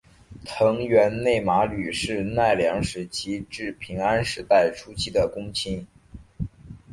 [0.45, 5.85] 藤原内麻吕是奈良时代至平安时代初期的公卿。